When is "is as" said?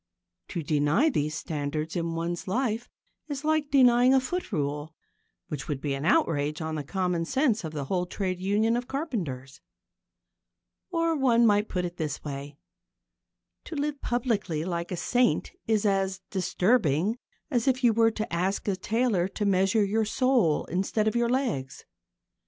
15.67-16.21